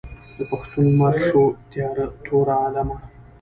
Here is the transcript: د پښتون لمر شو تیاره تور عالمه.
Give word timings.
د 0.37 0.39
پښتون 0.51 0.83
لمر 0.91 1.15
شو 1.27 1.43
تیاره 1.71 2.05
تور 2.25 2.47
عالمه. 2.61 2.97